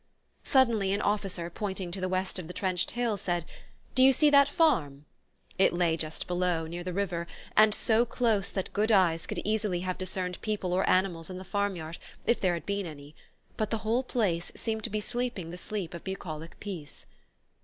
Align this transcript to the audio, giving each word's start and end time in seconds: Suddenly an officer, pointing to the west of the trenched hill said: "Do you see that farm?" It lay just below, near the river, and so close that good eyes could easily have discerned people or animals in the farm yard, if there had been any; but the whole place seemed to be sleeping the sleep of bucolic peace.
Suddenly 0.43 0.93
an 0.93 1.01
officer, 1.03 1.47
pointing 1.51 1.91
to 1.91 2.01
the 2.01 2.09
west 2.09 2.39
of 2.39 2.47
the 2.47 2.55
trenched 2.55 2.89
hill 2.97 3.17
said: 3.17 3.45
"Do 3.93 4.01
you 4.01 4.13
see 4.13 4.31
that 4.31 4.49
farm?" 4.49 5.05
It 5.59 5.73
lay 5.73 5.95
just 5.95 6.25
below, 6.25 6.65
near 6.65 6.83
the 6.83 6.91
river, 6.91 7.27
and 7.55 7.71
so 7.71 8.03
close 8.03 8.49
that 8.49 8.73
good 8.73 8.91
eyes 8.91 9.27
could 9.27 9.37
easily 9.45 9.81
have 9.81 9.99
discerned 9.99 10.41
people 10.41 10.73
or 10.73 10.89
animals 10.89 11.29
in 11.29 11.37
the 11.37 11.43
farm 11.43 11.75
yard, 11.75 11.99
if 12.25 12.41
there 12.41 12.55
had 12.55 12.65
been 12.65 12.87
any; 12.87 13.13
but 13.57 13.69
the 13.69 13.77
whole 13.85 14.01
place 14.01 14.51
seemed 14.55 14.83
to 14.85 14.89
be 14.89 15.01
sleeping 15.01 15.51
the 15.51 15.55
sleep 15.59 15.93
of 15.93 16.03
bucolic 16.03 16.59
peace. 16.59 17.05